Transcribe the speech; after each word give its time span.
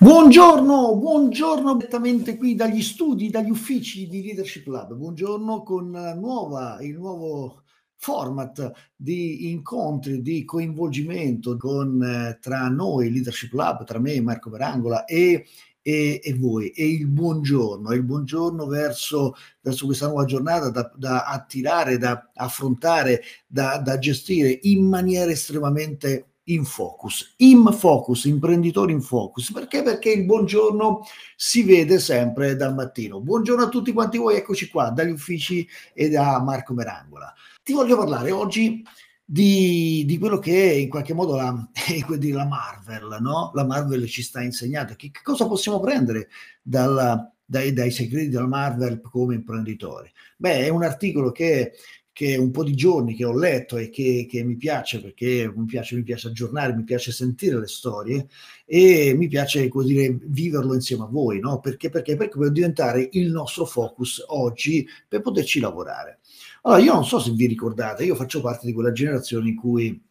Buongiorno, 0.00 0.94
buongiorno 0.94 1.74
direttamente 1.74 2.36
qui 2.36 2.54
dagli 2.54 2.82
studi, 2.82 3.30
dagli 3.30 3.50
uffici 3.50 4.06
di 4.06 4.22
Leadership 4.22 4.68
Lab. 4.68 4.94
Buongiorno 4.94 5.64
con 5.64 5.90
nuova, 5.90 6.78
il 6.82 6.96
nuovo 6.96 7.64
format 7.96 8.70
di 8.94 9.50
incontri, 9.50 10.22
di 10.22 10.44
coinvolgimento 10.44 11.56
con, 11.56 12.00
eh, 12.00 12.38
tra 12.40 12.68
noi, 12.68 13.10
Leadership 13.10 13.52
Lab, 13.54 13.82
tra 13.82 13.98
me, 13.98 14.20
Marco 14.20 14.50
Verangola 14.50 15.04
e, 15.04 15.46
e, 15.82 16.20
e 16.22 16.34
voi. 16.34 16.68
E 16.68 16.88
il 16.88 17.08
buongiorno, 17.08 17.92
il 17.92 18.04
buongiorno 18.04 18.66
verso, 18.66 19.34
verso 19.62 19.86
questa 19.86 20.06
nuova 20.06 20.26
giornata 20.26 20.70
da, 20.70 20.92
da 20.94 21.24
attirare, 21.24 21.98
da 21.98 22.30
affrontare, 22.34 23.20
da, 23.48 23.78
da 23.78 23.98
gestire 23.98 24.60
in 24.62 24.86
maniera 24.86 25.32
estremamente 25.32 26.27
in 26.48 26.64
focus, 26.64 27.34
in 27.38 27.64
focus, 27.72 28.24
imprenditori 28.24 28.92
in 28.92 29.00
focus. 29.00 29.52
Perché? 29.52 29.82
Perché 29.82 30.10
il 30.10 30.24
buongiorno 30.24 31.02
si 31.36 31.62
vede 31.62 31.98
sempre 31.98 32.56
dal 32.56 32.74
mattino. 32.74 33.20
Buongiorno 33.20 33.64
a 33.64 33.68
tutti 33.68 33.92
quanti 33.92 34.18
voi, 34.18 34.36
eccoci 34.36 34.68
qua 34.68 34.90
dagli 34.90 35.10
uffici 35.10 35.66
e 35.92 36.08
da 36.08 36.40
Marco 36.42 36.74
Merangola. 36.74 37.32
Ti 37.62 37.72
voglio 37.72 37.96
parlare 37.96 38.30
oggi 38.30 38.82
di, 39.24 40.04
di 40.06 40.18
quello 40.18 40.38
che 40.38 40.70
è 40.70 40.74
in 40.74 40.88
qualche 40.88 41.12
modo 41.12 41.36
la, 41.36 41.68
eh, 41.88 42.32
la 42.32 42.46
Marvel, 42.46 43.18
no? 43.20 43.50
La 43.54 43.64
Marvel 43.64 44.06
ci 44.06 44.22
sta 44.22 44.40
insegnando. 44.42 44.94
Che, 44.96 45.10
che 45.10 45.20
cosa 45.22 45.46
possiamo 45.46 45.80
prendere 45.80 46.28
dalla, 46.62 47.30
dai, 47.44 47.74
dai 47.74 47.90
segreti 47.90 48.30
della 48.30 48.46
Marvel 48.46 49.02
come 49.02 49.34
imprenditori? 49.34 50.10
Beh, 50.38 50.64
è 50.64 50.68
un 50.70 50.82
articolo 50.82 51.30
che 51.30 51.72
che 52.18 52.36
un 52.36 52.50
po' 52.50 52.64
di 52.64 52.74
giorni 52.74 53.14
che 53.14 53.24
ho 53.24 53.32
letto 53.32 53.76
e 53.76 53.90
che, 53.90 54.26
che, 54.28 54.42
mi 54.42 54.56
piace 54.56 55.00
perché 55.00 55.48
mi 55.54 55.66
piace, 55.66 55.94
mi 55.94 56.02
piace 56.02 56.26
aggiornare, 56.26 56.74
mi 56.74 56.82
piace 56.82 57.12
sentire 57.12 57.60
le 57.60 57.68
storie 57.68 58.26
e 58.64 59.14
mi 59.16 59.28
piace 59.28 59.68
così 59.68 59.94
dire 59.94 60.18
viverlo 60.24 60.74
insieme 60.74 61.04
a 61.04 61.06
voi, 61.06 61.38
no? 61.38 61.60
Perché, 61.60 61.90
perché? 61.90 62.16
Perché 62.16 62.36
per 62.36 62.50
diventare 62.50 63.08
il 63.12 63.30
nostro 63.30 63.64
focus 63.64 64.24
oggi 64.26 64.84
per 65.06 65.20
poterci 65.20 65.60
lavorare. 65.60 66.18
Allora, 66.62 66.82
io 66.82 66.92
non 66.92 67.04
so 67.04 67.20
se 67.20 67.30
vi 67.30 67.46
ricordate, 67.46 68.04
io 68.04 68.16
faccio 68.16 68.40
parte 68.40 68.66
di 68.66 68.72
quella 68.72 68.90
generazione 68.90 69.50
in 69.50 69.54
cui 69.54 70.02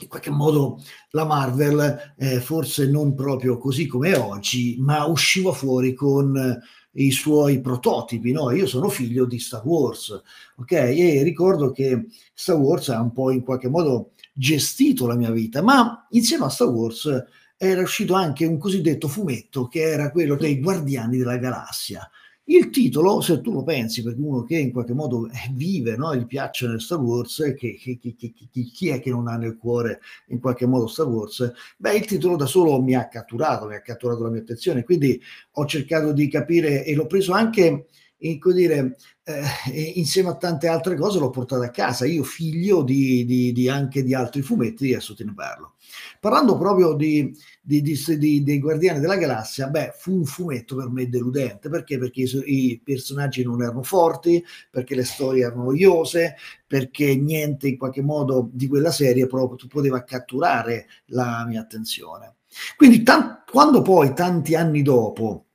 in 0.00 0.08
qualche 0.08 0.30
modo 0.30 0.82
la 1.10 1.24
Marvel, 1.24 2.14
eh, 2.18 2.40
forse 2.40 2.90
non 2.90 3.14
proprio 3.14 3.58
così 3.58 3.86
come 3.86 4.16
oggi, 4.16 4.74
ma 4.80 5.04
usciva 5.04 5.52
fuori 5.52 5.94
con 5.94 6.60
i 6.92 7.10
suoi 7.10 7.60
prototipi, 7.60 8.32
no? 8.32 8.50
Io 8.50 8.66
sono 8.66 8.88
figlio 8.88 9.24
di 9.24 9.38
Star 9.38 9.64
Wars, 9.64 10.22
ok? 10.56 10.72
E 10.72 11.22
ricordo 11.22 11.70
che 11.70 12.06
Star 12.34 12.56
Wars 12.56 12.88
ha 12.88 13.00
un 13.00 13.12
po' 13.12 13.30
in 13.30 13.42
qualche 13.42 13.68
modo 13.68 14.12
gestito 14.32 15.06
la 15.06 15.14
mia 15.14 15.30
vita, 15.30 15.62
ma 15.62 16.06
insieme 16.10 16.44
a 16.44 16.48
Star 16.48 16.68
Wars 16.68 17.24
era 17.56 17.82
uscito 17.82 18.14
anche 18.14 18.46
un 18.46 18.56
cosiddetto 18.56 19.08
fumetto 19.08 19.66
che 19.66 19.80
era 19.80 20.10
quello 20.10 20.36
dei 20.36 20.60
Guardiani 20.60 21.18
della 21.18 21.38
Galassia. 21.38 22.08
Il 22.50 22.70
titolo, 22.70 23.20
se 23.20 23.42
tu 23.42 23.52
lo 23.52 23.62
pensi, 23.62 24.02
per 24.02 24.14
uno 24.16 24.42
che 24.42 24.56
in 24.56 24.72
qualche 24.72 24.94
modo 24.94 25.28
vive, 25.52 25.96
no? 25.96 26.16
gli 26.16 26.24
piace 26.24 26.78
Star 26.78 26.98
Wars, 26.98 27.54
che, 27.54 27.76
che, 27.76 27.98
che, 28.00 28.14
chi 28.16 28.88
è 28.88 29.00
che 29.00 29.10
non 29.10 29.28
ha 29.28 29.36
nel 29.36 29.58
cuore 29.58 30.00
in 30.28 30.40
qualche 30.40 30.64
modo 30.64 30.86
Star 30.86 31.08
Wars? 31.08 31.52
Beh, 31.76 31.96
il 31.96 32.06
titolo 32.06 32.36
da 32.36 32.46
solo 32.46 32.80
mi 32.80 32.94
ha 32.94 33.06
catturato, 33.06 33.66
mi 33.66 33.74
ha 33.74 33.82
catturato 33.82 34.22
la 34.22 34.30
mia 34.30 34.40
attenzione, 34.40 34.82
quindi 34.82 35.20
ho 35.52 35.66
cercato 35.66 36.12
di 36.12 36.26
capire 36.28 36.86
e 36.86 36.94
l'ho 36.94 37.06
preso 37.06 37.32
anche 37.32 37.88
e 38.18 38.38
dire, 38.52 38.96
eh, 39.22 39.92
insieme 39.94 40.30
a 40.30 40.36
tante 40.36 40.66
altre 40.66 40.96
cose 40.96 41.20
l'ho 41.20 41.30
portato 41.30 41.62
a 41.62 41.68
casa, 41.68 42.04
io 42.04 42.24
figlio 42.24 42.82
di, 42.82 43.24
di, 43.24 43.52
di 43.52 43.68
anche 43.68 44.02
di 44.02 44.12
altri 44.12 44.42
fumetti, 44.42 44.92
adesso 44.92 45.14
te 45.14 45.22
ne 45.22 45.32
parlo. 45.34 45.74
Parlando 46.18 46.58
proprio 46.58 46.94
di, 46.94 47.32
dei 47.60 48.58
Guardiani 48.58 48.98
della 48.98 49.16
Galassia, 49.16 49.68
beh, 49.68 49.94
fu 49.96 50.16
un 50.16 50.24
fumetto 50.24 50.74
per 50.74 50.88
me 50.88 51.08
deludente, 51.08 51.68
perché? 51.68 51.96
Perché 51.96 52.22
i, 52.22 52.42
i 52.46 52.80
personaggi 52.82 53.44
non 53.44 53.62
erano 53.62 53.84
forti, 53.84 54.44
perché 54.68 54.96
le 54.96 55.04
storie 55.04 55.44
erano 55.44 55.64
noiose, 55.64 56.34
perché 56.66 57.14
niente 57.14 57.68
in 57.68 57.78
qualche 57.78 58.02
modo 58.02 58.50
di 58.52 58.66
quella 58.66 58.90
serie 58.90 59.28
proprio 59.28 59.68
poteva 59.68 60.02
catturare 60.02 60.86
la 61.06 61.44
mia 61.46 61.60
attenzione. 61.60 62.34
Quindi 62.76 63.02
tant- 63.02 63.48
quando 63.48 63.82
poi 63.82 64.12
tanti 64.12 64.54
anni 64.56 64.82
dopo 64.82 65.47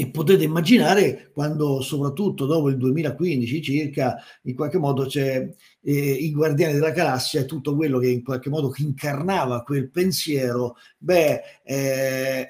e 0.00 0.08
potete 0.08 0.44
immaginare 0.44 1.30
quando, 1.34 1.82
soprattutto 1.82 2.46
dopo 2.46 2.70
il 2.70 2.78
2015 2.78 3.60
circa, 3.60 4.16
in 4.44 4.54
qualche 4.54 4.78
modo 4.78 5.04
c'è 5.04 5.46
eh, 5.82 5.92
i 5.92 6.32
Guardiani 6.32 6.72
della 6.72 6.90
Galassia 6.90 7.40
e 7.40 7.44
tutto 7.44 7.76
quello 7.76 7.98
che 7.98 8.08
in 8.08 8.24
qualche 8.24 8.48
modo 8.48 8.72
incarnava 8.78 9.62
quel 9.62 9.90
pensiero, 9.90 10.76
beh, 10.96 11.42
eh, 11.64 12.48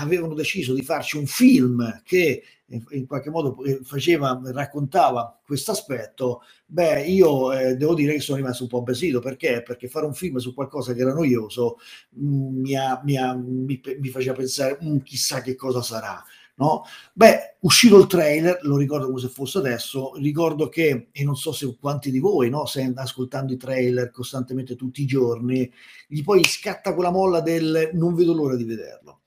avevano 0.00 0.34
deciso 0.34 0.74
di 0.74 0.82
farci 0.82 1.16
un 1.16 1.26
film 1.26 2.02
che 2.04 2.42
in 2.90 3.06
qualche 3.06 3.30
modo 3.30 3.62
eh, 3.64 3.80
faceva, 3.82 4.40
raccontava 4.46 5.40
questo 5.44 5.70
aspetto, 5.70 6.42
beh, 6.66 7.04
io 7.04 7.52
eh, 7.52 7.76
devo 7.76 7.94
dire 7.94 8.14
che 8.14 8.20
sono 8.20 8.38
rimasto 8.38 8.64
un 8.64 8.68
po' 8.68 8.82
basito 8.82 9.20
perché? 9.20 9.62
Perché 9.62 9.88
fare 9.88 10.06
un 10.06 10.14
film 10.14 10.38
su 10.38 10.54
qualcosa 10.54 10.92
che 10.92 11.00
era 11.00 11.12
noioso 11.12 11.78
mh, 12.10 12.26
mm, 12.26 12.60
mi, 12.60 12.76
ha, 12.76 13.00
mi, 13.04 13.16
mi, 13.36 13.80
mi, 13.98 14.08
faceva 14.08 14.34
pensare, 14.34 14.78
mm, 14.82 14.98
chissà 14.98 15.40
che 15.40 15.54
cosa 15.54 15.82
sarà. 15.82 16.24
No? 16.60 16.84
Beh, 17.14 17.56
uscito 17.60 17.98
il 17.98 18.06
trailer, 18.06 18.58
lo 18.64 18.76
ricordo 18.76 19.06
come 19.06 19.18
se 19.18 19.28
fosse 19.28 19.56
adesso, 19.56 20.12
ricordo 20.16 20.68
che, 20.68 21.08
e 21.10 21.24
non 21.24 21.34
so 21.34 21.52
se 21.52 21.74
quanti 21.80 22.10
di 22.10 22.18
voi, 22.18 22.50
no, 22.50 22.66
se 22.66 22.92
ascoltando 22.94 23.54
i 23.54 23.56
trailer 23.56 24.10
costantemente 24.10 24.76
tutti 24.76 25.00
i 25.00 25.06
giorni, 25.06 25.72
gli 26.06 26.22
poi 26.22 26.44
scatta 26.44 26.92
quella 26.92 27.10
molla 27.10 27.40
del 27.40 27.92
non 27.94 28.14
vedo 28.14 28.34
l'ora 28.34 28.56
di 28.56 28.64
vederlo. 28.64 29.20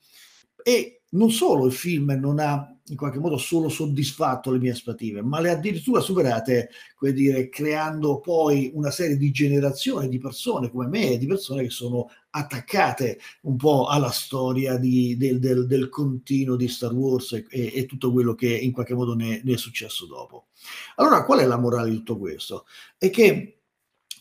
E 0.62 1.02
non 1.14 1.30
solo 1.30 1.66
il 1.66 1.72
film 1.72 2.12
non 2.20 2.38
ha 2.38 2.68
in 2.88 2.96
qualche 2.96 3.18
modo 3.18 3.38
solo 3.38 3.70
soddisfatto 3.70 4.50
le 4.50 4.58
mie 4.58 4.72
aspettative, 4.72 5.22
ma 5.22 5.40
le 5.40 5.48
ha 5.48 5.52
addirittura 5.54 6.00
superate, 6.00 6.68
come 6.94 7.12
dire, 7.12 7.48
creando 7.48 8.20
poi 8.20 8.70
una 8.74 8.90
serie 8.90 9.16
di 9.16 9.30
generazioni 9.30 10.08
di 10.08 10.18
persone 10.18 10.70
come 10.70 10.86
me, 10.86 11.16
di 11.16 11.26
persone 11.26 11.62
che 11.62 11.70
sono 11.70 12.10
attaccate 12.30 13.18
un 13.42 13.56
po' 13.56 13.86
alla 13.86 14.10
storia 14.10 14.76
di, 14.76 15.16
del, 15.16 15.38
del, 15.38 15.66
del, 15.66 15.88
continuo 15.88 16.56
di 16.56 16.68
Star 16.68 16.92
Wars 16.92 17.32
e, 17.32 17.46
e, 17.48 17.86
tutto 17.86 18.12
quello 18.12 18.34
che 18.34 18.54
in 18.54 18.72
qualche 18.72 18.94
modo 18.94 19.14
ne, 19.14 19.40
ne 19.42 19.54
è 19.54 19.56
successo 19.56 20.06
dopo. 20.06 20.48
Allora, 20.96 21.24
qual 21.24 21.38
è 21.38 21.46
la 21.46 21.58
morale 21.58 21.88
di 21.90 21.96
tutto 21.96 22.18
questo? 22.18 22.66
È 22.98 23.08
che 23.08 23.60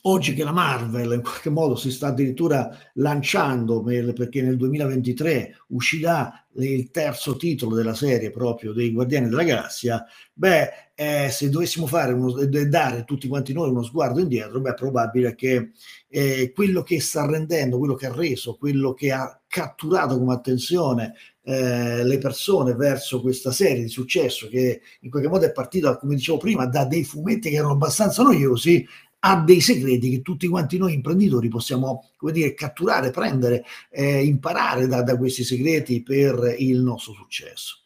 Oggi 0.06 0.34
che 0.34 0.44
la 0.44 0.52
Marvel 0.52 1.14
in 1.14 1.22
qualche 1.22 1.50
modo 1.50 1.76
si 1.78 1.90
sta 1.90 2.08
addirittura 2.08 2.78
lanciando 2.96 3.82
perché 3.82 4.42
nel 4.42 4.58
2023 4.58 5.56
uscirà 5.68 6.46
il 6.56 6.92
terzo 6.92 7.38
titolo 7.38 7.74
della 7.74 7.94
serie 7.94 8.30
proprio 8.30 8.74
dei 8.74 8.92
Guardiani 8.92 9.30
della 9.30 9.44
Galassia, 9.44 10.06
beh, 10.34 10.70
eh, 10.94 11.30
se 11.32 11.50
dovessimo 11.50 11.88
uno, 11.90 12.46
dare 12.66 13.06
tutti 13.06 13.30
quanti 13.30 13.54
noi 13.54 13.70
uno 13.70 13.82
sguardo 13.82 14.20
indietro, 14.20 14.60
beh, 14.60 14.72
è 14.72 14.74
probabile 14.74 15.36
che 15.36 15.72
eh, 16.10 16.52
quello 16.54 16.84
che 16.84 17.00
sta 17.00 17.26
rendendo, 17.26 17.78
quello 17.78 17.96
che 17.96 18.08
ha 18.08 18.14
reso, 18.14 18.58
quello 18.58 18.94
che 18.94 19.14
ha 19.14 19.42
catturato 19.48 20.18
come 20.20 20.34
attenzione 20.34 21.14
eh, 21.44 22.04
le 22.04 22.18
persone 22.18 22.74
verso 22.76 23.22
questa 23.22 23.54
serie 23.54 23.84
di 23.84 23.90
successo 23.90 24.50
che 24.50 24.82
in 25.00 25.10
qualche 25.10 25.30
modo 25.30 25.46
è 25.46 25.52
partita, 25.54 25.96
come 25.96 26.16
dicevo 26.16 26.40
prima, 26.40 26.66
da 26.66 26.84
dei 26.84 27.06
fumetti 27.06 27.50
che 27.50 27.56
erano 27.56 27.74
abbastanza 27.74 28.22
noiosi, 28.22 28.86
ha 29.26 29.42
dei 29.42 29.62
segreti 29.62 30.10
che 30.10 30.22
tutti 30.22 30.48
quanti 30.48 30.78
noi 30.78 30.94
imprenditori 30.94 31.48
possiamo, 31.48 32.12
come 32.18 32.34
dire, 32.34 32.54
catturare, 32.54 33.12
prendere, 33.12 33.64
eh, 33.90 34.24
imparare 34.24 34.88
da, 34.88 35.02
da, 35.02 35.18
questi 35.18 35.44
segreti 35.46 36.04
per 36.04 36.56
il 36.58 36.82
nostro 36.82 37.14
successo. 37.14 37.78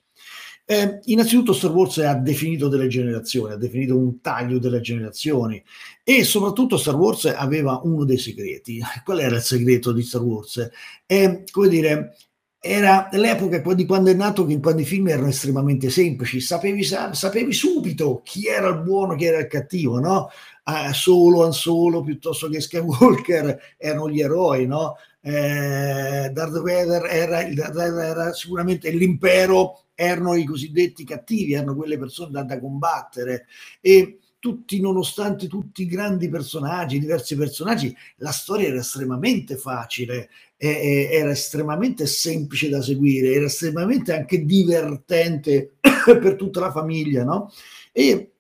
Eh, 0.66 1.00
innanzitutto 1.06 1.54
Star 1.54 1.72
Wars 1.72 2.00
ha 2.00 2.16
definito 2.16 2.68
delle 2.68 2.88
generazioni, 2.88 3.54
ha 3.54 3.58
definito 3.58 3.96
un 3.96 4.20
taglio 4.20 4.58
delle 4.58 4.82
generazioni 4.82 5.64
e 6.04 6.24
soprattutto 6.26 6.76
Star 6.76 6.96
Wars 6.96 7.26
aveva 7.26 7.80
uno 7.84 8.04
dei 8.04 8.18
segreti. 8.18 8.82
Qual 9.06 9.20
era 9.20 9.36
il 9.36 9.42
segreto 9.42 9.94
di 9.94 10.02
Star 10.02 10.22
Wars? 10.24 10.70
È, 11.06 11.44
come 11.52 11.70
dire, 11.70 12.18
era 12.60 13.08
l'epoca 13.12 13.62
di 13.74 13.86
quando 13.86 14.10
è 14.10 14.14
nato 14.14 14.46
che 14.46 14.60
quando 14.60 14.82
i 14.82 14.86
film 14.86 15.08
erano 15.08 15.28
estremamente 15.28 15.90
semplici, 15.90 16.40
sapevi, 16.42 16.84
sapevi 16.84 17.54
subito 17.54 18.22
chi 18.24 18.48
era 18.48 18.68
il 18.70 18.82
buono, 18.82 19.16
chi 19.16 19.26
era 19.26 19.40
il 19.40 19.48
cattivo, 19.48 20.00
no? 20.00 20.30
Ah, 20.64 20.92
solo 20.92 21.46
Han 21.46 21.54
Solo 21.54 22.02
piuttosto 22.02 22.50
che 22.50 22.60
Skywalker 22.60 23.76
erano 23.78 24.10
gli 24.10 24.20
eroi, 24.20 24.66
no? 24.66 24.98
Eh, 25.22 26.30
Darth 26.32 26.62
Vader 26.62 27.06
era, 27.06 27.46
era, 27.46 28.34
sicuramente 28.34 28.90
l'impero, 28.92 29.84
erano 29.94 30.36
i 30.36 30.44
cosiddetti 30.44 31.04
cattivi, 31.04 31.54
erano 31.54 31.76
quelle 31.76 31.98
persone 31.98 32.32
da, 32.32 32.44
da 32.44 32.60
combattere 32.60 33.46
e 33.82 34.20
tutti, 34.40 34.80
nonostante 34.80 35.48
tutti 35.48 35.82
i 35.84 35.88
grandi 35.88 36.30
personaggi, 36.30 37.00
diversi 37.00 37.36
personaggi, 37.36 37.96
la 38.18 38.32
storia 38.32 38.68
era 38.68 38.80
estremamente 38.80 39.58
facile, 39.58 40.30
eh, 40.58 41.10
era 41.12 41.32
estremamente 41.32 42.06
semplice 42.06 42.70
da 42.70 42.82
seguire, 42.82 43.34
era 43.34 43.46
estremamente 43.46 44.14
anche 44.14 44.46
divertente 44.46 45.78
per 46.06 46.36
tutta 46.36 46.60
la 46.60 46.72
famiglia, 46.72 47.24
no? 47.24 47.52
E, 47.92 48.32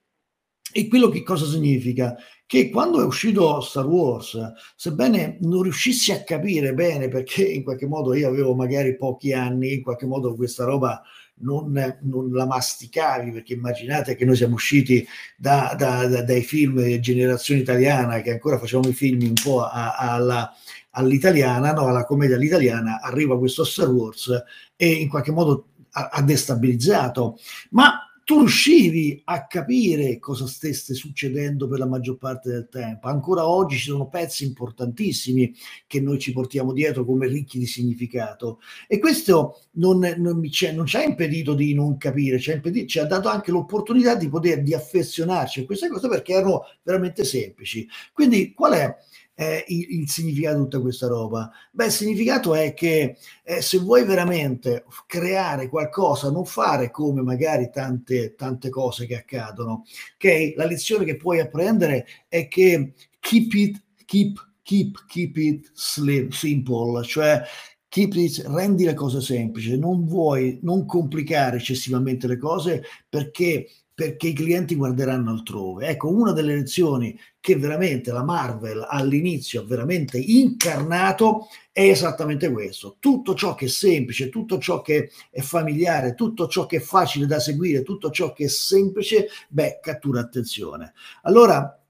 e 0.71 0.87
quello 0.87 1.09
che 1.09 1.23
cosa 1.23 1.45
significa? 1.45 2.15
che 2.47 2.69
quando 2.69 3.01
è 3.01 3.03
uscito 3.03 3.59
Star 3.59 3.85
Wars, 3.85 4.39
sebbene 4.77 5.37
non 5.41 5.63
riuscissi 5.63 6.13
a 6.13 6.23
capire 6.23 6.73
bene 6.73 7.09
perché 7.09 7.43
in 7.45 7.61
qualche 7.61 7.85
modo 7.85 8.13
io 8.13 8.29
avevo 8.29 8.55
magari 8.55 8.95
pochi 8.95 9.33
anni, 9.33 9.73
in 9.73 9.83
qualche 9.83 10.05
modo 10.05 10.33
questa 10.33 10.63
roba 10.63 11.03
non, 11.39 11.97
non, 12.01 12.31
la 12.31 12.45
masticavi, 12.45 13.31
perché 13.31 13.53
immaginate 13.53 14.15
che 14.15 14.25
noi 14.25 14.35
siamo 14.35 14.55
usciti 14.55 15.05
da, 15.35 15.75
da, 15.77 16.07
da, 16.07 16.23
dai 16.23 16.41
film 16.41 16.99
generazione 16.99 17.61
italiana, 17.61 18.21
che 18.21 18.31
ancora 18.31 18.57
facevamo 18.57 18.89
i 18.89 18.93
film 18.93 19.21
un 19.21 19.33
po' 19.33 19.63
a, 19.63 19.95
a, 19.95 20.13
alla, 20.13 20.53
all'italiana, 20.91 21.73
no, 21.73 21.87
alla 21.87 22.05
commedia 22.05 22.35
all'italiana, 22.35 23.01
arriva 23.01 23.37
questo 23.37 23.63
Star 23.63 23.89
Wars 23.89 24.43
e 24.75 24.91
in 24.91 25.09
qualche 25.09 25.31
modo 25.31 25.67
ha, 25.91 26.09
ha 26.11 26.21
destabilizzato. 26.21 27.37
Ma 27.71 28.06
tu 28.27 28.39
riuscivi 28.39 29.21
a 29.23 29.47
capire 29.47 30.19
cosa 30.19 30.47
stesse 30.47 30.93
succedendo 30.93 31.69
per 31.69 31.79
la 31.79 31.85
maggior 31.85 32.17
parte 32.17 32.49
del 32.49 32.67
tempo. 32.67 33.07
Ancora 33.07 33.47
oggi 33.47 33.77
ci 33.77 33.85
sono 33.85 34.09
pezzi 34.09 34.43
importantissimi 34.43 35.55
che 35.87 36.01
noi 36.01 36.19
ci 36.19 36.33
portiamo 36.33 36.73
dietro 36.73 37.05
come 37.05 37.27
ricchi 37.27 37.57
di 37.57 37.65
significato 37.65 38.59
e 38.85 38.99
questo 38.99 39.61
non, 39.75 39.99
non, 40.17 40.41
non 40.41 40.85
ci 40.85 40.97
ha 40.97 41.03
impedito 41.03 41.53
di 41.53 41.73
non 41.73 41.95
capire, 41.95 42.37
ci 42.37 42.51
ha, 42.51 42.55
impedito, 42.55 42.87
ci 42.87 42.99
ha 42.99 43.05
dato 43.05 43.29
anche 43.29 43.51
l'opportunità 43.51 44.13
di 44.15 44.27
poter 44.27 44.61
di 44.61 44.73
affezionarci 44.73 45.61
a 45.61 45.65
queste 45.65 45.87
cose 45.87 46.09
perché 46.09 46.33
erano 46.33 46.63
veramente 46.83 47.23
semplici. 47.23 47.87
Quindi 48.11 48.51
qual 48.51 48.73
è? 48.73 48.93
Eh, 49.39 49.63
il, 49.67 49.99
il, 49.99 50.09
significato 50.09 50.57
di 50.57 50.63
tutta 50.63 50.79
questa 50.81 51.07
roba? 51.07 51.51
Beh, 51.71 51.85
il 51.85 51.91
significato 51.91 52.55
è 52.55 52.73
che 52.73 53.17
eh, 53.43 53.61
se 53.61 53.77
vuoi 53.77 54.03
veramente 54.03 54.83
creare 55.05 55.69
qualcosa, 55.69 56.31
non 56.31 56.45
fare 56.45 56.89
come 56.89 57.21
magari 57.21 57.69
tante, 57.71 58.33
tante 58.33 58.69
cose 58.69 59.05
che 59.05 59.15
accadono, 59.15 59.85
ok? 60.15 60.53
La 60.55 60.65
lezione 60.65 61.05
che 61.05 61.17
puoi 61.17 61.39
apprendere 61.39 62.07
è 62.27 62.47
che 62.47 62.93
keep 63.19 63.53
it, 63.53 63.83
keep, 64.05 64.53
keep, 64.63 65.05
keep 65.07 65.37
it 65.37 65.71
slim, 65.73 66.29
simple, 66.29 67.03
cioè 67.03 67.43
keep 67.89 68.13
it, 68.15 68.43
rendi 68.47 68.85
le 68.85 68.95
cose 68.95 69.21
semplici, 69.21 69.77
non 69.77 70.05
vuoi, 70.05 70.57
non 70.63 70.85
complicare 70.85 71.57
eccessivamente 71.57 72.25
le 72.25 72.37
cose 72.37 72.83
perché 73.07 73.67
perché 73.97 74.27
i 74.27 74.33
clienti 74.33 74.75
guarderanno 74.75 75.31
altrove. 75.31 75.87
Ecco, 75.87 76.11
una 76.11 76.31
delle 76.31 76.53
lezioni 76.53 77.19
che 77.39 77.55
veramente 77.55 78.11
la 78.11 78.23
Marvel 78.23 78.85
all'inizio 78.87 79.61
ha 79.61 79.65
veramente 79.65 80.19
incarnato 80.19 81.47
è 81.71 81.81
esattamente 81.81 82.51
questo. 82.51 82.97
Tutto 82.99 83.33
ciò 83.33 83.55
che 83.55 83.65
è 83.65 83.69
semplice, 83.69 84.29
tutto 84.29 84.59
ciò 84.59 84.81
che 84.83 85.09
è 85.31 85.41
familiare, 85.41 86.13
tutto 86.13 86.47
ciò 86.47 86.67
che 86.67 86.77
è 86.77 86.79
facile 86.79 87.25
da 87.25 87.39
seguire, 87.39 87.81
tutto 87.81 88.11
ciò 88.11 88.33
che 88.33 88.43
è 88.43 88.49
semplice, 88.49 89.29
beh, 89.49 89.79
cattura 89.81 90.19
attenzione. 90.19 90.93
Allora, 91.23 91.81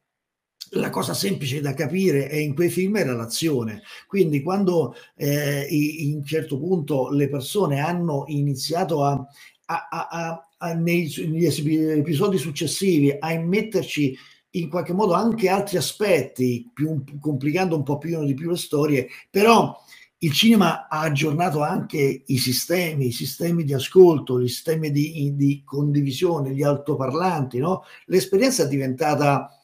la 0.71 0.89
cosa 0.89 1.13
semplice 1.13 1.59
da 1.59 1.73
capire 1.73 2.29
è 2.29 2.37
in 2.37 2.55
quei 2.55 2.69
film 2.69 2.95
era 2.95 3.13
l'azione. 3.13 3.81
Quindi 4.07 4.41
quando 4.41 4.95
eh, 5.17 5.67
in 5.69 6.23
certo 6.23 6.57
punto 6.57 7.09
le 7.09 7.27
persone 7.27 7.81
hanno 7.81 8.23
iniziato 8.27 9.03
a, 9.03 9.27
a, 9.67 10.45
a, 10.57 10.73
nei, 10.73 11.11
negli 11.27 11.45
episodi 11.45 12.37
successivi 12.37 13.15
a 13.17 13.31
immetterci 13.31 14.17
in 14.51 14.69
qualche 14.69 14.93
modo 14.93 15.13
anche 15.13 15.49
altri 15.49 15.77
aspetti, 15.77 16.69
più, 16.73 17.03
complicando 17.19 17.75
un 17.75 17.83
po' 17.83 17.97
più 17.97 18.23
di 18.25 18.33
più 18.33 18.49
le 18.49 18.57
storie, 18.57 19.07
però 19.29 19.75
il 20.19 20.31
cinema 20.31 20.87
ha 20.87 21.01
aggiornato 21.01 21.61
anche 21.61 22.23
i 22.25 22.37
sistemi, 22.37 23.07
i 23.07 23.11
sistemi 23.11 23.63
di 23.63 23.73
ascolto, 23.73 24.39
i 24.39 24.47
sistemi 24.47 24.89
di, 24.89 25.33
di 25.35 25.61
condivisione, 25.63 26.55
gli 26.55 26.63
altoparlanti, 26.63 27.59
no? 27.59 27.83
L'esperienza 28.05 28.63
è 28.63 28.67
diventata 28.67 29.56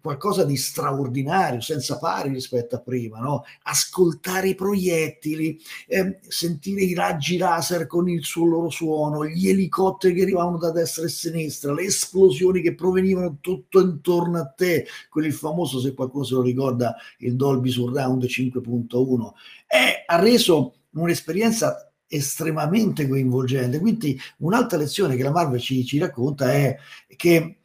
qualcosa 0.00 0.44
di 0.44 0.56
straordinario, 0.56 1.60
senza 1.60 1.98
pari 1.98 2.30
rispetto 2.30 2.76
a 2.76 2.80
prima, 2.80 3.18
no? 3.18 3.44
ascoltare 3.62 4.48
i 4.48 4.54
proiettili, 4.54 5.58
eh, 5.88 6.18
sentire 6.26 6.82
i 6.82 6.94
raggi 6.94 7.36
laser 7.36 7.86
con 7.86 8.08
il 8.08 8.24
suo 8.24 8.46
loro 8.46 8.70
suono, 8.70 9.26
gli 9.26 9.48
elicotteri 9.48 10.14
che 10.14 10.22
arrivavano 10.22 10.58
da 10.58 10.70
destra 10.70 11.04
e 11.04 11.08
sinistra, 11.08 11.72
le 11.72 11.84
esplosioni 11.84 12.60
che 12.60 12.74
provenivano 12.74 13.38
tutto 13.40 13.80
intorno 13.80 14.38
a 14.38 14.46
te, 14.46 14.86
quello 15.08 15.30
famoso, 15.30 15.80
se 15.80 15.94
qualcuno 15.94 16.24
se 16.24 16.34
lo 16.34 16.42
ricorda, 16.42 16.94
il 17.18 17.36
Dolby 17.36 17.70
Surround 17.70 18.24
5.1, 18.24 19.32
e 19.66 20.04
ha 20.06 20.18
reso 20.20 20.74
un'esperienza 20.92 21.90
estremamente 22.12 23.06
coinvolgente. 23.06 23.78
Quindi 23.78 24.18
un'altra 24.38 24.76
lezione 24.76 25.16
che 25.16 25.22
la 25.22 25.30
Marvel 25.30 25.60
ci, 25.60 25.84
ci 25.84 25.98
racconta 25.98 26.52
è 26.52 26.76
che 27.16 27.59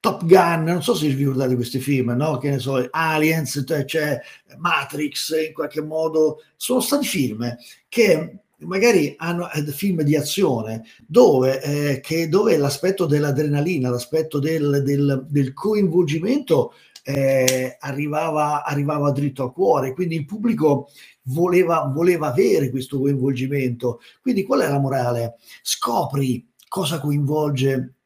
Top 0.00 0.24
Gun, 0.24 0.64
non 0.64 0.82
so 0.82 0.94
se 0.94 1.08
vi 1.08 1.16
ricordate 1.16 1.54
questi 1.54 1.78
film, 1.78 2.10
no? 2.12 2.38
Che 2.38 2.48
ne 2.48 2.58
so, 2.58 2.88
Aliens, 2.90 3.62
c'è 3.66 3.84
cioè 3.84 4.18
Matrix, 4.56 5.46
in 5.46 5.52
qualche 5.52 5.82
modo, 5.82 6.42
sono 6.56 6.80
stati 6.80 7.06
film 7.06 7.54
che 7.86 8.38
magari 8.60 9.14
hanno 9.18 9.50
eh, 9.50 9.62
film 9.66 10.00
di 10.02 10.16
azione 10.16 10.84
dove, 11.06 11.62
eh, 11.62 12.00
che, 12.00 12.28
dove 12.28 12.56
l'aspetto 12.56 13.04
dell'adrenalina, 13.04 13.90
l'aspetto 13.90 14.38
del, 14.38 14.82
del, 14.82 15.26
del 15.28 15.52
coinvolgimento 15.52 16.72
eh, 17.02 17.76
arrivava, 17.78 18.64
arrivava 18.64 19.10
dritto 19.10 19.42
al 19.42 19.52
cuore, 19.52 19.92
quindi 19.92 20.16
il 20.16 20.24
pubblico 20.24 20.88
voleva, 21.24 21.90
voleva 21.94 22.28
avere 22.28 22.70
questo 22.70 22.98
coinvolgimento. 22.98 24.00
Quindi 24.22 24.44
qual 24.44 24.60
è 24.60 24.68
la 24.68 24.78
morale? 24.78 25.36
Scopri 25.62 26.48
cosa 26.68 27.00
coinvolge 27.00 27.96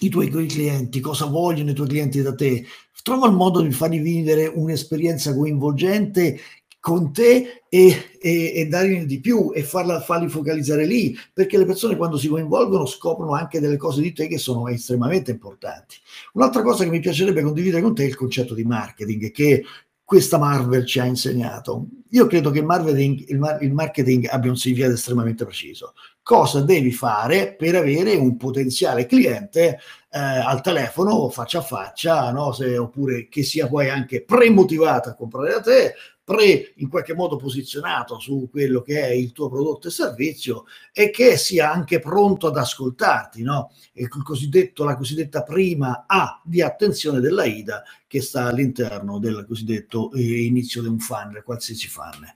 i 0.00 0.08
tuoi, 0.08 0.28
clienti, 0.28 1.00
cosa 1.00 1.26
vogliono 1.26 1.70
i 1.70 1.74
tuoi 1.74 1.88
clienti 1.88 2.22
da 2.22 2.34
te. 2.34 2.64
Trova 3.02 3.28
il 3.28 3.34
modo 3.34 3.60
di 3.60 3.70
fargli 3.70 4.00
vivere 4.00 4.46
un'esperienza 4.46 5.34
coinvolgente 5.34 6.40
con 6.80 7.12
te 7.12 7.64
e, 7.68 8.16
e, 8.20 8.52
e 8.54 8.66
dargli 8.66 9.04
di 9.06 9.20
più 9.20 9.50
e 9.52 9.62
farla, 9.64 10.00
farli 10.00 10.28
focalizzare 10.28 10.86
lì, 10.86 11.16
perché 11.32 11.58
le 11.58 11.64
persone 11.64 11.96
quando 11.96 12.16
si 12.16 12.28
coinvolgono 12.28 12.86
scoprono 12.86 13.32
anche 13.32 13.58
delle 13.58 13.76
cose 13.76 14.00
di 14.00 14.12
te 14.12 14.28
che 14.28 14.38
sono 14.38 14.68
estremamente 14.68 15.32
importanti. 15.32 15.96
Un'altra 16.34 16.62
cosa 16.62 16.84
che 16.84 16.90
mi 16.90 17.00
piacerebbe 17.00 17.42
condividere 17.42 17.82
con 17.82 17.94
te 17.94 18.04
è 18.04 18.06
il 18.06 18.14
concetto 18.16 18.54
di 18.54 18.64
marketing, 18.64 19.32
che 19.32 19.64
questa 20.06 20.38
Marvel 20.38 20.86
ci 20.86 21.00
ha 21.00 21.04
insegnato. 21.04 21.88
Io 22.10 22.26
credo 22.26 22.50
che 22.50 22.60
il 22.60 22.64
marketing, 22.64 23.28
il, 23.28 23.38
mar- 23.38 23.60
il 23.60 23.74
marketing 23.74 24.28
abbia 24.30 24.50
un 24.50 24.56
significato 24.56 24.94
estremamente 24.94 25.44
preciso 25.44 25.92
cosa 26.26 26.60
devi 26.60 26.90
fare 26.90 27.54
per 27.54 27.76
avere 27.76 28.16
un 28.16 28.36
potenziale 28.36 29.06
cliente 29.06 29.78
eh, 30.10 30.18
al 30.18 30.60
telefono 30.60 31.28
faccia 31.28 31.60
a 31.60 31.62
faccia, 31.62 32.32
no? 32.32 32.50
Se, 32.50 32.76
oppure 32.76 33.28
che 33.28 33.44
sia 33.44 33.68
poi 33.68 33.88
anche 33.88 34.24
premotivato 34.24 35.08
a 35.08 35.14
comprare 35.14 35.50
da 35.50 35.60
te, 35.60 35.94
pre 36.26 36.72
in 36.78 36.88
qualche 36.88 37.14
modo 37.14 37.36
posizionato 37.36 38.18
su 38.18 38.48
quello 38.50 38.82
che 38.82 39.00
è 39.00 39.10
il 39.10 39.30
tuo 39.30 39.48
prodotto 39.48 39.86
e 39.86 39.92
servizio 39.92 40.64
e 40.92 41.10
che 41.10 41.36
sia 41.36 41.70
anche 41.70 42.00
pronto 42.00 42.48
ad 42.48 42.56
ascoltarti, 42.56 43.44
no? 43.44 43.70
Il 43.92 44.08
cosiddetto, 44.08 44.82
la 44.82 44.96
cosiddetta 44.96 45.44
prima 45.44 46.04
A 46.08 46.42
di 46.44 46.60
attenzione 46.62 47.20
della 47.20 47.44
IDA 47.44 47.84
che 48.08 48.20
sta 48.20 48.46
all'interno 48.46 49.20
del 49.20 49.44
cosiddetto 49.46 50.10
eh, 50.14 50.42
inizio 50.46 50.82
di 50.82 50.88
un 50.88 50.98
funnel, 50.98 51.44
qualsiasi 51.44 51.86
funnel. 51.86 52.34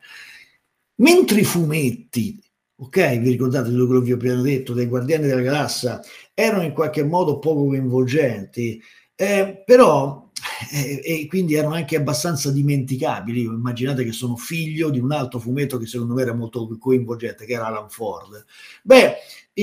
Mentre 1.00 1.40
i 1.40 1.44
fumetti 1.44 2.40
ok? 2.76 3.18
Vi 3.18 3.30
ricordate 3.30 3.70
quello 3.70 3.98
che 3.98 4.04
vi 4.04 4.12
ho 4.12 4.14
appena 4.14 4.40
detto, 4.40 4.72
dei 4.72 4.86
Guardiani 4.86 5.26
della 5.26 5.40
Galassia, 5.40 6.00
erano 6.32 6.62
in 6.62 6.72
qualche 6.72 7.02
modo 7.02 7.40
poco 7.40 7.66
coinvolgenti, 7.66 8.80
eh, 9.16 9.62
però 9.66 10.29
eh, 10.72 11.00
e 11.04 11.26
quindi 11.26 11.54
erano 11.54 11.74
anche 11.74 11.96
abbastanza 11.96 12.50
dimenticabili. 12.50 13.42
Immaginate 13.42 14.04
che 14.04 14.12
sono 14.12 14.36
figlio 14.36 14.90
di 14.90 14.98
un 14.98 15.12
altro 15.12 15.38
fumetto 15.38 15.78
che 15.78 15.86
secondo 15.86 16.14
me 16.14 16.22
era 16.22 16.34
molto 16.34 16.68
coinvolgente, 16.78 17.46
che 17.46 17.52
era 17.54 17.66
Alan 17.66 17.88
Ford. 17.88 18.44
Beh, 18.82 19.14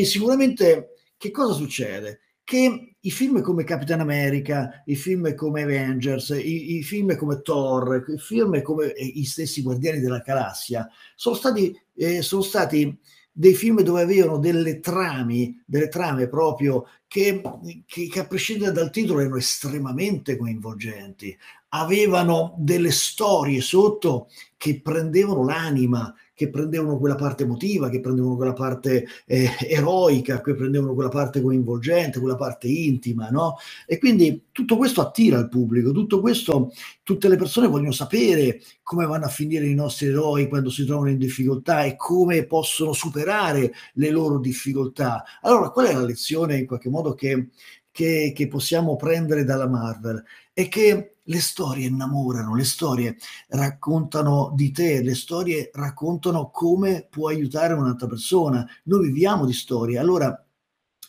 sicuramente 0.04 0.96
che 1.18 1.32
cosa 1.32 1.54
succede? 1.54 2.20
Che 2.44 2.96
i 3.00 3.12
film 3.12 3.42
come 3.42 3.64
Capitan 3.64 4.00
America, 4.00 4.84
i 4.86 4.96
film 4.96 5.34
come 5.36 5.64
Avengers, 5.64 6.30
i, 6.30 6.78
i 6.78 6.84
film 6.84 7.16
come 7.16 7.42
Thor, 7.42 8.06
i 8.08 8.18
film 8.18 8.62
come 8.62 8.94
eh, 8.94 9.06
i 9.06 9.26
stessi 9.26 9.62
Guardiani 9.62 10.00
della 10.00 10.24
Galassia 10.26 10.90
sono 11.16 11.36
stati, 11.36 11.78
eh, 11.96 12.22
sono 12.22 12.42
stati 12.42 12.98
dei 13.40 13.54
film 13.54 13.82
dove 13.82 14.02
avevano 14.02 14.40
delle 14.40 14.80
trame, 14.80 15.62
delle 15.68 15.90
trame 15.90 16.28
proprio 16.28 16.88
che, 17.08 17.40
che, 17.86 18.08
che, 18.08 18.20
a 18.20 18.26
prescindere 18.26 18.72
dal 18.72 18.90
titolo 18.90 19.20
erano 19.20 19.38
estremamente 19.38 20.36
coinvolgenti, 20.38 21.38
avevano 21.70 22.56
delle 22.58 22.90
storie 22.90 23.62
sotto 23.62 24.30
che 24.58 24.82
prendevano 24.82 25.46
l'anima, 25.46 26.12
che 26.38 26.52
prendevano 26.52 27.00
quella 27.00 27.16
parte 27.16 27.46
emotiva, 27.46 27.90
che 27.90 28.00
prendevano 28.00 28.36
quella 28.36 28.54
parte 28.54 29.08
eh, 29.26 29.50
eroica, 29.68 30.40
che 30.40 30.54
prendevano 30.54 30.94
quella 30.94 31.10
parte 31.10 31.42
coinvolgente, 31.42 32.20
quella 32.20 32.36
parte 32.36 32.68
intima, 32.68 33.30
no? 33.30 33.56
E 33.88 33.98
quindi 33.98 34.44
tutto 34.52 34.78
questo 34.78 35.02
attira 35.02 35.40
il 35.40 35.50
pubblico, 35.50 35.92
tutto 35.92 36.22
questo, 36.22 36.72
tutte 37.02 37.28
le 37.28 37.38
persone 37.38 37.66
vogliono 37.66 37.92
sapere 37.92 38.62
come 38.84 39.08
vanno 39.08 39.26
a 39.26 39.30
finire 39.30 39.66
i 39.66 39.74
nostri 39.74 40.10
eroi 40.10 40.48
quando 40.48 40.70
si 40.70 40.86
trovano 40.86 41.10
in 41.10 41.18
difficoltà 41.18 41.86
e 41.86 41.96
come 41.96 42.46
possono 42.46 42.94
superare 42.94 43.74
le 43.94 44.10
loro 44.12 44.38
difficoltà. 44.38 45.24
Allora, 45.42 45.72
qual 45.72 45.88
è 45.88 45.94
la 45.94 46.06
lezione 46.06 46.60
in 46.60 46.68
qualche 46.68 46.90
modo 46.90 47.16
che 47.16 47.48
che, 47.98 48.32
che 48.36 48.48
possiamo 48.48 48.96
prendere 48.96 49.44
dalla 49.44 49.68
Marvel 49.68 50.24
è 50.54 50.68
che 50.68 51.16
le 51.24 51.40
storie 51.40 51.88
innamorano, 51.88 52.54
le 52.54 52.64
storie 52.64 53.18
raccontano 53.48 54.52
di 54.54 54.70
te, 54.70 55.02
le 55.02 55.16
storie 55.16 55.72
raccontano 55.74 56.52
come 56.52 57.08
può 57.10 57.30
aiutare 57.30 57.74
un'altra 57.74 58.06
persona. 58.06 58.64
Noi 58.84 59.08
viviamo 59.08 59.48
di 59.48 59.54
storie. 59.54 59.98
Allora, 59.98 60.46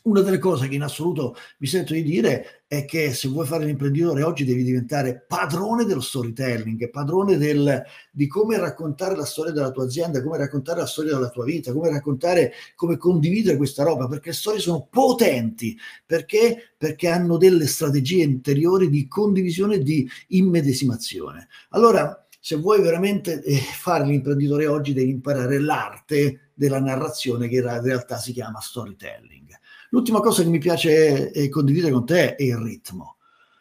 una 0.04 0.23
delle 0.23 0.38
cose 0.38 0.66
che 0.66 0.76
in 0.76 0.83
assoluto 0.83 1.37
mi 1.59 1.66
sento 1.66 1.92
di 1.92 2.02
dire 2.02 2.58
è 2.69 2.85
che 2.85 3.15
se 3.15 3.29
vuoi 3.29 3.47
fare 3.47 3.65
l'imprenditore 3.65 4.23
oggi 4.23 4.45
devi 4.45 4.63
diventare 4.63 5.25
padrone 5.27 5.87
dello 5.87 6.03
storytelling, 6.03 6.91
padrone 6.91 7.39
del, 7.39 7.83
di 8.13 8.27
come 8.27 8.59
raccontare 8.59 9.17
la 9.17 9.25
storia 9.25 9.53
della 9.53 9.71
tua 9.71 9.85
azienda, 9.85 10.23
come 10.23 10.37
raccontare 10.37 10.81
la 10.81 10.87
storia 10.87 11.15
della 11.15 11.31
tua 11.31 11.45
vita, 11.45 11.73
come 11.73 11.89
raccontare, 11.89 12.53
come 12.75 12.99
condividere 12.99 13.57
questa 13.57 13.85
roba, 13.85 14.07
perché 14.07 14.29
le 14.29 14.35
storie 14.35 14.61
sono 14.61 14.87
potenti, 14.91 15.79
perché? 16.05 16.75
Perché 16.77 17.09
hanno 17.09 17.39
delle 17.39 17.67
strategie 17.67 18.23
interiori 18.23 18.91
di 18.91 19.09
condivisione 19.09 19.77
e 19.77 19.83
di 19.83 20.07
immedesimazione. 20.29 21.49
Allora, 21.71 22.29
se 22.39 22.57
vuoi 22.57 22.83
veramente 22.83 23.43
eh, 23.43 23.57
fare 23.57 24.05
l'imprenditore 24.05 24.67
oggi 24.67 24.93
devi 24.93 25.11
imparare 25.11 25.59
l'arte 25.59 26.51
della 26.53 26.81
narrazione 26.81 27.49
che 27.49 27.57
in 27.57 27.83
realtà 27.83 28.19
si 28.19 28.33
chiama 28.33 28.61
storytelling. 28.61 29.59
L'ultima 29.90 30.21
cosa 30.21 30.42
che 30.42 30.49
mi 30.49 30.59
piace 30.59 31.30
eh, 31.30 31.49
condividere 31.49 31.92
con 31.92 32.04
te 32.04 32.35
è 32.35 32.42
il 32.42 32.57
ritmo. 32.57 33.16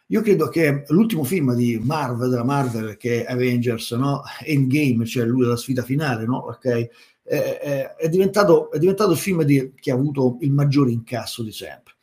Io 0.08 0.22
credo 0.22 0.48
che 0.48 0.84
l'ultimo 0.88 1.24
film 1.24 1.54
di 1.54 1.78
Marvel, 1.82 2.30
della 2.30 2.44
Marvel, 2.44 2.96
che 2.96 3.24
è 3.24 3.32
Avengers, 3.32 3.92
no? 3.92 4.22
Endgame, 4.42 5.04
cioè 5.04 5.26
lui 5.26 5.44
la 5.44 5.56
sfida 5.56 5.82
finale, 5.82 6.24
no? 6.24 6.46
okay? 6.46 6.88
è, 7.28 7.94
è, 7.96 8.08
diventato, 8.08 8.70
è, 8.70 8.78
diventato, 8.78 9.12
il 9.12 9.18
film 9.18 9.42
di, 9.42 9.72
che 9.74 9.90
ha 9.90 9.94
avuto 9.94 10.38
il 10.40 10.52
maggiore 10.52 10.90
incasso 10.90 11.42
di 11.42 11.52
sempre. 11.52 11.94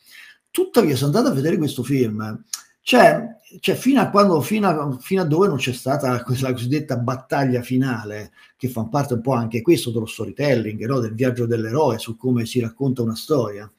Tuttavia, 0.51 0.95
se 0.95 1.05
andate 1.05 1.29
a 1.29 1.33
vedere 1.33 1.57
questo 1.57 1.83
film, 1.83 2.43
c'è, 2.81 3.37
c'è 3.59 3.73
fino, 3.73 3.99
a 3.99 4.09
quando, 4.09 4.39
fino, 4.41 4.67
a, 4.67 4.97
fino 4.99 5.21
a 5.21 5.25
dove 5.25 5.47
non 5.47 5.57
c'è 5.57 5.73
stata 5.73 6.21
questa 6.23 6.51
cosiddetta 6.51 6.97
battaglia 6.97 7.61
finale, 7.61 8.31
che 8.55 8.69
fa 8.69 8.85
parte 8.85 9.15
un 9.15 9.21
po' 9.21 9.33
anche 9.33 9.61
questo 9.61 9.89
dello 9.91 10.05
storytelling, 10.05 10.85
no? 10.85 10.99
del 10.99 11.15
viaggio 11.15 11.47
dell'eroe, 11.47 11.97
su 11.97 12.15
come 12.15 12.45
si 12.45 12.59
racconta 12.59 13.01
una 13.01 13.15
storia. 13.15 13.69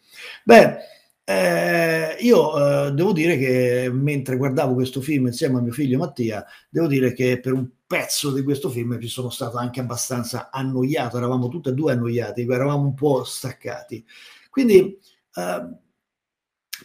Beh, 0.44 0.76
eh, 1.25 2.16
io 2.20 2.87
eh, 2.87 2.92
devo 2.92 3.12
dire 3.12 3.37
che 3.37 3.90
mentre 3.92 4.37
guardavo 4.37 4.75
questo 4.75 5.00
film 5.00 5.26
insieme 5.26 5.58
a 5.58 5.61
mio 5.61 5.73
figlio 5.73 5.99
Mattia, 5.99 6.44
devo 6.68 6.87
dire 6.87 7.12
che 7.12 7.40
per 7.40 7.52
un 7.52 7.68
pezzo 7.87 8.32
di 8.32 8.42
questo 8.42 8.70
film 8.70 9.00
ci 9.00 9.08
sono 9.08 9.30
stato 9.30 9.56
anche 9.56 9.80
abbastanza 9.80 10.50
annoiato, 10.50 11.16
eravamo 11.16 11.49
tutti 11.49 11.68
e 11.68 11.75
due 11.75 11.92
annoiati, 11.92 12.42
eravamo 12.42 12.85
un 12.85 12.94
po' 12.94 13.25
staccati. 13.25 14.04
Quindi, 14.50 14.99
eh, 15.35 15.68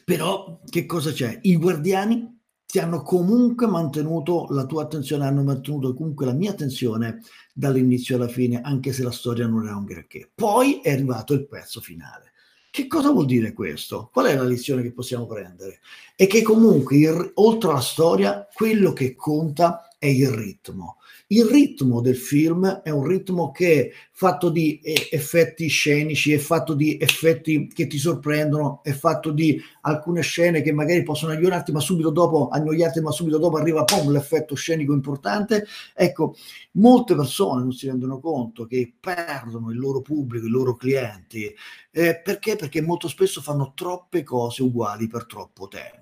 però, 0.04 0.60
che 0.70 0.86
cosa 0.86 1.12
c'è? 1.12 1.40
I 1.44 1.58
guardiani 1.58 2.40
ti 2.66 2.80
hanno 2.80 3.02
comunque 3.02 3.68
mantenuto 3.68 4.48
la 4.50 4.66
tua 4.66 4.84
attenzione, 4.84 5.26
hanno 5.26 5.44
mantenuto 5.44 5.94
comunque 5.94 6.26
la 6.26 6.34
mia 6.34 6.52
attenzione 6.52 7.22
dall'inizio 7.54 8.16
alla 8.16 8.28
fine, 8.30 8.62
anche 8.62 8.94
se 8.94 9.04
la 9.04 9.12
storia 9.12 9.46
non 9.46 9.66
era 9.66 9.76
un 9.76 9.86
granché. 9.86 10.32
Poi 10.34 10.80
è 10.82 10.92
arrivato 10.92 11.34
il 11.34 11.48
pezzo 11.48 11.82
finale. 11.82 12.32
Che 12.72 12.88
cosa 12.88 13.12
vuol 13.12 13.26
dire 13.26 13.52
questo? 13.52 14.10
Qual 14.14 14.28
è 14.28 14.34
la 14.34 14.44
lezione 14.44 14.82
che 14.82 14.94
possiamo 14.94 15.26
prendere? 15.26 15.82
È 16.16 16.26
che 16.26 16.42
comunque, 16.42 16.96
il, 16.96 17.32
oltre 17.36 17.70
alla 17.70 17.82
storia, 17.82 18.48
quello 18.54 18.94
che 18.94 19.14
conta 19.14 19.91
è 20.02 20.08
il 20.08 20.30
ritmo. 20.30 20.98
Il 21.28 21.46
ritmo 21.46 22.02
del 22.02 22.16
film 22.16 22.82
è 22.82 22.90
un 22.90 23.06
ritmo 23.06 23.52
che 23.52 23.86
è 23.86 23.92
fatto 24.12 24.50
di 24.50 24.80
effetti 24.84 25.68
scenici, 25.68 26.34
è 26.34 26.40
fatto 26.40 26.74
di 26.74 26.98
effetti 27.00 27.68
che 27.68 27.86
ti 27.86 28.00
sorprendono, 28.00 28.82
è 28.82 28.94
fatto 28.94 29.30
di 29.30 29.62
alcune 29.82 30.22
scene 30.22 30.64
che 30.64 30.72
magari 30.74 31.04
possono 31.04 31.34
annoiarti, 31.34 31.72
ma 31.72 31.80
subito 31.80 32.10
dopo 32.10 32.50
annoiarti, 32.50 33.00
ma 33.00 33.12
subito 33.12 33.38
dopo 33.38 33.58
arriva 33.58 33.84
pom, 33.84 34.12
l'effetto 34.12 34.56
scenico 34.56 34.92
importante. 34.92 35.68
Ecco, 35.94 36.36
molte 36.72 37.14
persone 37.14 37.62
non 37.62 37.72
si 37.72 37.86
rendono 37.86 38.20
conto 38.20 38.66
che 38.66 38.92
perdono 39.00 39.70
il 39.70 39.78
loro 39.78 40.02
pubblico, 40.02 40.48
i 40.48 40.50
loro 40.50 40.76
clienti. 40.76 41.46
Eh, 41.92 42.20
perché? 42.24 42.56
Perché 42.56 42.82
molto 42.82 43.08
spesso 43.08 43.40
fanno 43.40 43.74
troppe 43.76 44.24
cose 44.24 44.64
uguali 44.64 45.06
per 45.06 45.28
troppo 45.28 45.68
tempo 45.68 46.01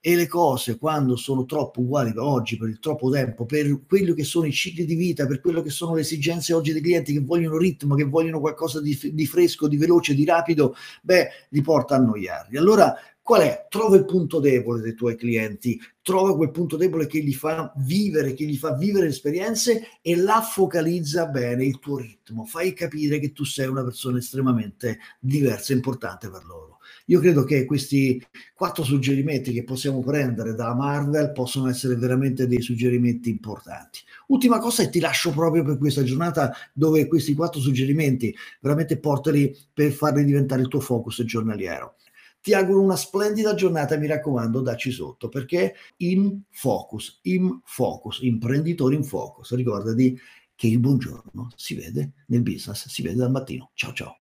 e 0.00 0.14
le 0.14 0.26
cose 0.26 0.78
quando 0.78 1.16
sono 1.16 1.44
troppo 1.44 1.80
uguali 1.80 2.12
oggi 2.16 2.56
per 2.56 2.68
il 2.68 2.78
troppo 2.78 3.10
tempo, 3.10 3.44
per 3.44 3.82
quello 3.86 4.14
che 4.14 4.24
sono 4.24 4.46
i 4.46 4.52
cicli 4.52 4.84
di 4.84 4.94
vita, 4.94 5.26
per 5.26 5.40
quello 5.40 5.62
che 5.62 5.70
sono 5.70 5.94
le 5.94 6.00
esigenze 6.00 6.52
oggi 6.52 6.72
dei 6.72 6.82
clienti 6.82 7.12
che 7.12 7.20
vogliono 7.20 7.56
ritmo, 7.56 7.94
che 7.94 8.04
vogliono 8.04 8.40
qualcosa 8.40 8.80
di, 8.80 8.98
di 9.12 9.26
fresco, 9.26 9.68
di 9.68 9.76
veloce, 9.76 10.14
di 10.14 10.24
rapido, 10.24 10.74
beh, 11.02 11.28
li 11.50 11.60
porta 11.60 11.94
a 11.94 11.98
annoiarli. 11.98 12.56
Allora, 12.56 12.96
qual 13.22 13.42
è? 13.42 13.66
Trova 13.68 13.94
il 13.94 14.04
punto 14.04 14.40
debole 14.40 14.80
dei 14.80 14.94
tuoi 14.94 15.16
clienti, 15.16 15.80
trova 16.02 16.34
quel 16.34 16.50
punto 16.50 16.76
debole 16.76 17.06
che 17.06 17.20
gli 17.20 17.32
fa 17.32 17.72
vivere, 17.76 18.34
che 18.34 18.44
gli 18.44 18.56
fa 18.56 18.74
vivere 18.74 19.06
esperienze 19.06 20.00
e 20.02 20.16
la 20.16 20.42
focalizza 20.42 21.26
bene 21.26 21.64
il 21.64 21.78
tuo 21.78 21.98
ritmo. 21.98 22.44
Fai 22.44 22.72
capire 22.72 23.20
che 23.20 23.32
tu 23.32 23.44
sei 23.44 23.68
una 23.68 23.84
persona 23.84 24.18
estremamente 24.18 24.98
diversa 25.20 25.72
e 25.72 25.76
importante 25.76 26.28
per 26.28 26.44
loro. 26.44 26.71
Io 27.12 27.20
credo 27.20 27.44
che 27.44 27.66
questi 27.66 28.24
quattro 28.54 28.84
suggerimenti 28.84 29.52
che 29.52 29.64
possiamo 29.64 30.00
prendere 30.00 30.54
da 30.54 30.74
Marvel 30.74 31.32
possono 31.32 31.68
essere 31.68 31.94
veramente 31.96 32.46
dei 32.46 32.62
suggerimenti 32.62 33.28
importanti. 33.28 34.00
Ultima 34.28 34.58
cosa 34.58 34.82
e 34.82 34.88
ti 34.88 34.98
lascio 34.98 35.30
proprio 35.30 35.62
per 35.62 35.76
questa 35.76 36.02
giornata 36.04 36.54
dove 36.72 37.06
questi 37.08 37.34
quattro 37.34 37.60
suggerimenti 37.60 38.34
veramente 38.62 38.96
portali 38.96 39.54
per 39.74 39.92
farli 39.92 40.24
diventare 40.24 40.62
il 40.62 40.68
tuo 40.68 40.80
focus 40.80 41.22
giornaliero. 41.24 41.96
Ti 42.40 42.54
auguro 42.54 42.80
una 42.80 42.96
splendida 42.96 43.54
giornata, 43.54 43.98
mi 43.98 44.06
raccomando, 44.06 44.62
dacci 44.62 44.90
sotto, 44.90 45.28
perché 45.28 45.74
in 45.98 46.40
focus, 46.50 47.18
in 47.24 47.60
focus, 47.62 48.20
imprenditore 48.22 48.94
in 48.94 49.04
focus. 49.04 49.54
Ricordati 49.54 50.18
che 50.54 50.66
il 50.66 50.80
buongiorno 50.80 51.50
si 51.56 51.74
vede 51.74 52.12
nel 52.28 52.40
business, 52.40 52.88
si 52.88 53.02
vede 53.02 53.16
dal 53.16 53.30
mattino. 53.30 53.70
Ciao 53.74 53.92
ciao. 53.92 54.21